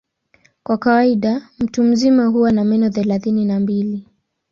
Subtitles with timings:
[0.63, 4.07] Kwa kawaida mtu mzima huwa na meno thelathini na mbili.